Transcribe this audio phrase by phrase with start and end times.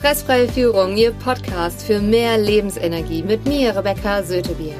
[0.00, 4.72] Stressfreie Führung, Ihr Podcast für mehr Lebensenergie mit mir, Rebecca Sötebier.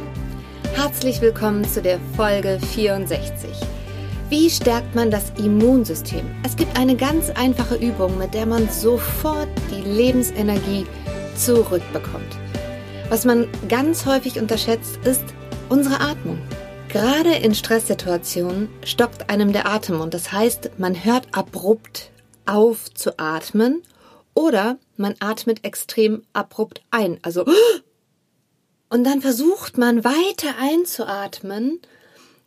[0.73, 3.51] Herzlich willkommen zu der Folge 64.
[4.30, 6.25] Wie stärkt man das Immunsystem?
[6.43, 10.87] Es gibt eine ganz einfache Übung, mit der man sofort die Lebensenergie
[11.37, 12.39] zurückbekommt.
[13.11, 15.25] Was man ganz häufig unterschätzt, ist
[15.68, 16.39] unsere Atmung.
[16.89, 22.11] Gerade in Stresssituationen stockt einem der Atem und das heißt, man hört abrupt
[22.46, 23.82] auf zu atmen
[24.32, 27.45] oder man atmet extrem abrupt ein, also
[28.88, 31.80] und dann versucht man weiter einzuatmen,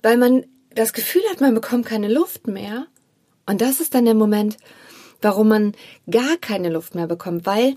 [0.01, 2.87] weil man das Gefühl hat, man bekommt keine Luft mehr.
[3.45, 4.57] Und das ist dann der Moment,
[5.21, 5.73] warum man
[6.09, 7.75] gar keine Luft mehr bekommt, weil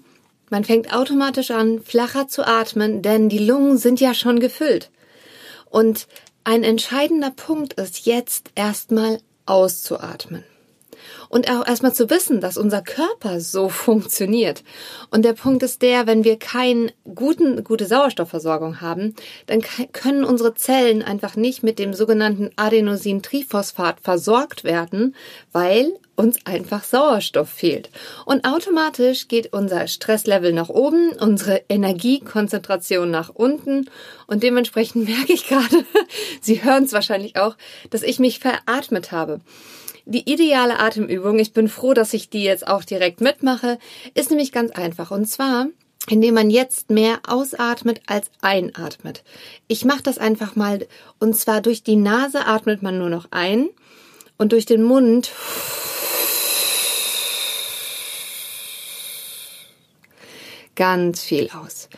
[0.51, 4.91] man fängt automatisch an, flacher zu atmen, denn die Lungen sind ja schon gefüllt.
[5.71, 6.09] Und
[6.43, 10.45] ein entscheidender Punkt ist jetzt erstmal auszuatmen
[11.29, 14.63] und auch erstmal zu wissen, dass unser Körper so funktioniert.
[15.11, 19.15] Und der Punkt ist der, wenn wir keine guten, gute Sauerstoffversorgung haben,
[19.47, 25.15] dann können unsere Zellen einfach nicht mit dem sogenannten Adenosintriphosphat versorgt werden,
[25.53, 27.91] weil uns einfach Sauerstoff fehlt.
[28.25, 33.89] Und automatisch geht unser Stresslevel nach oben, unsere Energiekonzentration nach unten
[34.27, 35.85] und dementsprechend merke ich gerade,
[36.41, 37.57] Sie hören es wahrscheinlich auch,
[37.91, 39.41] dass ich mich veratmet habe.
[40.09, 43.77] Die ideale Atemübung, ich bin froh, dass ich die jetzt auch direkt mitmache,
[44.15, 45.11] ist nämlich ganz einfach.
[45.11, 45.67] Und zwar,
[46.09, 49.25] indem man jetzt mehr ausatmet als einatmet.
[49.67, 50.87] Ich mache das einfach mal.
[51.19, 53.69] Und zwar durch die Nase atmet man nur noch ein
[54.39, 55.33] und durch den Mund
[60.77, 61.89] ganz viel aus.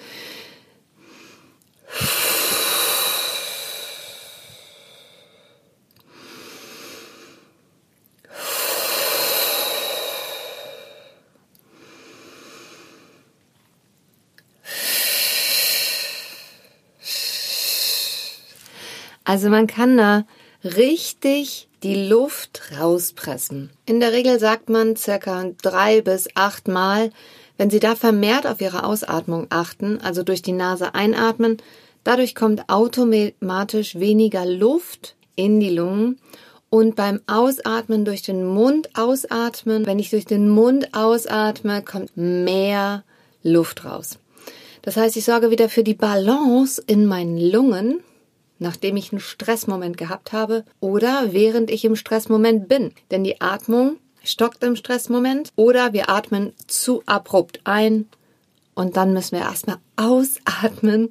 [19.28, 20.24] Also man kann da
[20.64, 23.68] richtig die Luft rauspressen.
[23.84, 27.10] In der Regel sagt man circa drei bis acht Mal,
[27.58, 31.58] wenn Sie da vermehrt auf Ihre Ausatmung achten, also durch die Nase einatmen,
[32.04, 36.18] dadurch kommt automatisch weniger Luft in die Lungen
[36.70, 43.04] und beim Ausatmen durch den Mund ausatmen, wenn ich durch den Mund ausatme, kommt mehr
[43.42, 44.18] Luft raus.
[44.80, 48.00] Das heißt, ich sorge wieder für die Balance in meinen Lungen
[48.58, 52.92] nachdem ich einen Stressmoment gehabt habe oder während ich im Stressmoment bin.
[53.10, 58.06] Denn die Atmung stockt im Stressmoment oder wir atmen zu abrupt ein
[58.74, 61.10] und dann müssen wir erstmal ausatmen,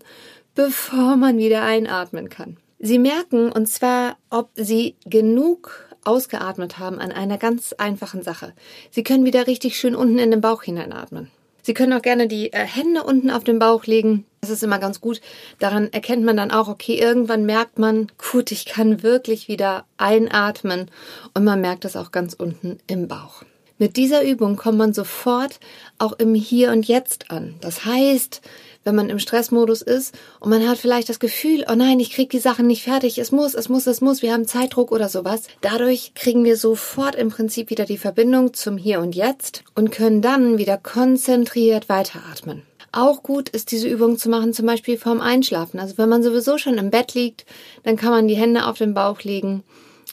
[0.55, 2.57] bevor man wieder einatmen kann.
[2.79, 8.53] Sie merken, und zwar, ob Sie genug ausgeatmet haben an einer ganz einfachen Sache.
[8.91, 11.29] Sie können wieder richtig schön unten in den Bauch hineinatmen.
[11.67, 14.23] Sie können auch gerne die äh, Hände unten auf den Bauch legen.
[14.39, 15.19] Das ist immer ganz gut.
[15.59, 20.89] Daran erkennt man dann auch, okay, irgendwann merkt man, gut, ich kann wirklich wieder einatmen
[21.33, 23.43] und man merkt das auch ganz unten im Bauch.
[23.77, 25.59] Mit dieser Übung kommt man sofort
[25.97, 27.55] auch im Hier und Jetzt an.
[27.59, 28.39] Das heißt,
[28.87, 32.29] wenn man im Stressmodus ist und man hat vielleicht das Gefühl, oh nein, ich krieg
[32.29, 35.43] die Sachen nicht fertig, es muss, es muss, es muss, wir haben Zeitdruck oder sowas.
[35.59, 40.21] Dadurch kriegen wir sofort im Prinzip wieder die Verbindung zum Hier und Jetzt und können
[40.21, 42.61] dann wieder konzentriert weiteratmen.
[42.93, 45.81] Auch gut ist diese Übung zu machen, zum Beispiel vorm Einschlafen.
[45.81, 47.45] Also wenn man sowieso schon im Bett liegt,
[47.83, 49.63] dann kann man die Hände auf den Bauch legen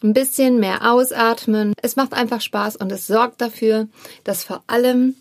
[0.03, 1.73] ein bisschen mehr ausatmen.
[1.81, 3.89] Es macht einfach Spaß und es sorgt dafür,
[4.23, 5.15] dass vor allem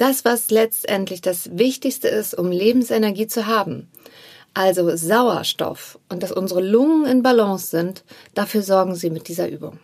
[0.00, 3.88] das, was letztendlich das Wichtigste ist, um Lebensenergie zu haben,
[4.54, 8.02] also Sauerstoff und dass unsere Lungen in Balance sind,
[8.34, 9.78] dafür sorgen Sie mit dieser Übung.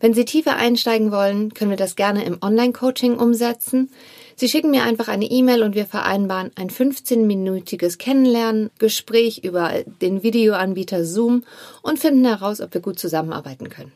[0.00, 3.90] Wenn Sie tiefer einsteigen wollen, können wir das gerne im Online-Coaching umsetzen.
[4.34, 11.04] Sie schicken mir einfach eine E-Mail und wir vereinbaren ein 15-minütiges Kennenlernen-Gespräch über den Videoanbieter
[11.04, 11.44] Zoom
[11.82, 13.92] und finden heraus, ob wir gut zusammenarbeiten können.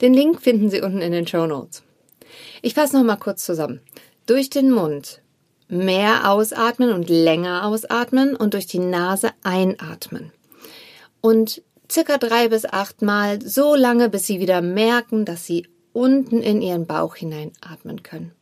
[0.00, 1.82] Den Link finden Sie unten in den Show Notes.
[2.60, 3.80] Ich fasse noch mal kurz zusammen
[4.26, 5.20] durch den Mund
[5.68, 10.32] mehr ausatmen und länger ausatmen und durch die Nase einatmen.
[11.20, 16.42] Und circa drei bis acht Mal so lange, bis Sie wieder merken, dass Sie unten
[16.42, 18.32] in Ihren Bauch hineinatmen können.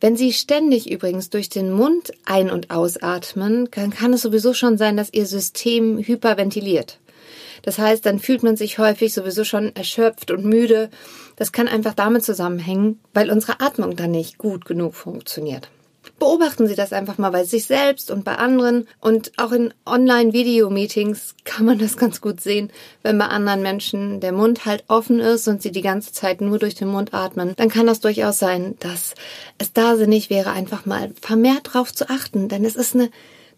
[0.00, 4.78] Wenn Sie ständig übrigens durch den Mund ein- und ausatmen, dann kann es sowieso schon
[4.78, 6.98] sein, dass Ihr System hyperventiliert.
[7.62, 10.90] Das heißt, dann fühlt man sich häufig sowieso schon erschöpft und müde.
[11.36, 15.68] Das kann einfach damit zusammenhängen, weil unsere Atmung dann nicht gut genug funktioniert.
[16.18, 18.86] beobachten Sie das einfach mal bei sich selbst und bei anderen.
[19.00, 22.70] Und auch in Online-Video-Meetings kann man das ganz gut sehen.
[23.02, 26.58] Wenn bei anderen Menschen der Mund halt offen ist und sie die ganze Zeit nur
[26.58, 29.14] durch den Mund atmen, dann kann das durchaus sein, dass
[29.58, 32.48] es da sinnig wäre, einfach mal vermehrt drauf zu achten.
[32.48, 33.10] Denn es ist eine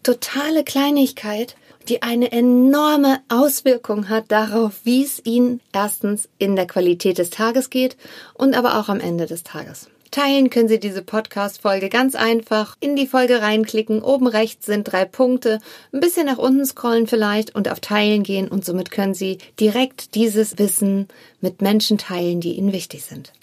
[0.03, 1.55] totale Kleinigkeit,
[1.89, 7.69] die eine enorme Auswirkung hat darauf, wie es Ihnen erstens in der Qualität des Tages
[7.69, 7.97] geht
[8.33, 9.89] und aber auch am Ende des Tages.
[10.13, 14.03] Teilen können Sie diese Podcast-Folge ganz einfach in die Folge reinklicken.
[14.03, 15.59] Oben rechts sind drei Punkte.
[15.91, 20.13] Ein bisschen nach unten scrollen vielleicht und auf Teilen gehen und somit können Sie direkt
[20.13, 21.07] dieses Wissen
[21.41, 23.33] mit Menschen teilen, die Ihnen wichtig sind.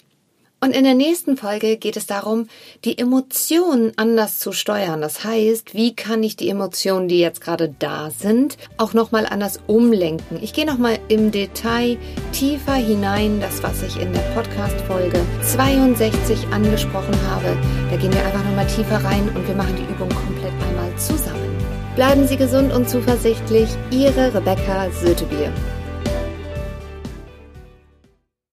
[0.63, 2.47] Und in der nächsten Folge geht es darum,
[2.85, 5.01] die Emotionen anders zu steuern.
[5.01, 9.59] Das heißt, wie kann ich die Emotionen, die jetzt gerade da sind, auch nochmal anders
[9.65, 10.37] umlenken?
[10.39, 11.97] Ich gehe nochmal im Detail
[12.31, 17.57] tiefer hinein, das, was ich in der Podcast-Folge 62 angesprochen habe.
[17.89, 21.57] Da gehen wir einfach nochmal tiefer rein und wir machen die Übung komplett einmal zusammen.
[21.95, 23.67] Bleiben Sie gesund und zuversichtlich.
[23.89, 25.51] Ihre Rebecca Sötebier.